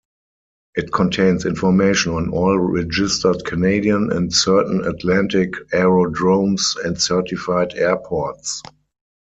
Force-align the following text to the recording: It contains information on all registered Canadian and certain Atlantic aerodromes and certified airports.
It 0.73 0.91
contains 0.91 1.45
information 1.45 2.13
on 2.13 2.31
all 2.31 2.57
registered 2.57 3.45
Canadian 3.45 4.11
and 4.11 4.33
certain 4.33 4.83
Atlantic 4.83 5.53
aerodromes 5.73 6.75
and 6.83 6.99
certified 6.99 7.75
airports. 7.75 8.63